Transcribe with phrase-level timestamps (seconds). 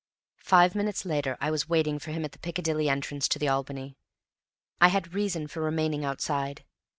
[0.39, 3.99] Five minutes later I was waiting for him at the Piccadilly entrance to the Albany.
[4.79, 6.63] I had a reason for remaining outside.